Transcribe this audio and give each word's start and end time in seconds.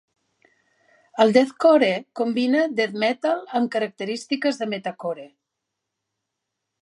El 1.25 1.33
deathcore 1.35 1.89
combina 2.21 2.63
death 2.79 2.97
metal 3.05 3.45
amb 3.59 3.71
característiques 3.77 4.59
de 4.63 4.69
metacore. 4.75 5.29